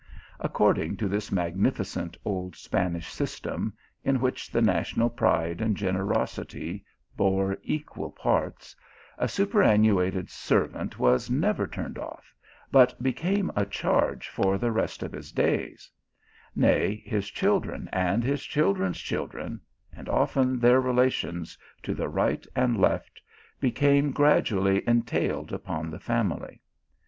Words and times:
xN 0.01 0.45
According 0.45 0.97
to 0.97 1.07
this 1.07 1.31
magnificent 1.31 2.17
old 2.25 2.55
Spanish 2.55 3.07
system, 3.09 3.71
in 4.03 4.19
which 4.19 4.49
the 4.49 4.59
national 4.59 5.11
pride 5.11 5.61
and 5.61 5.77
generosity 5.77 6.83
bore 7.15 7.55
equal 7.61 8.09
parts, 8.09 8.75
a 9.19 9.27
superannuated 9.27 10.27
serv 10.31 10.75
ant 10.75 10.97
was 10.97 11.29
never 11.29 11.67
turned 11.67 11.99
off, 11.99 12.33
but 12.71 12.99
became 13.03 13.51
a 13.55 13.63
charge 13.63 14.27
for 14.27 14.57
the 14.57 14.71
rest 14.71 15.03
of 15.03 15.11
his 15.11 15.31
days; 15.31 15.91
nay, 16.55 16.95
his 17.05 17.29
children, 17.29 17.87
and 17.93 18.23
his 18.23 18.41
chil 18.41 18.73
dren 18.73 18.93
s 18.93 18.97
children, 18.97 19.61
and 19.95 20.09
often 20.09 20.57
their 20.59 20.81
relations, 20.81 21.55
to 21.83 21.93
the 21.93 22.09
right 22.09 22.47
and 22.55 22.81
left, 22.81 23.21
became 23.59 24.09
gradually 24.09 24.81
entailed 24.87 25.53
upon 25.53 25.91
the 25.91 25.99
family. 25.99 26.59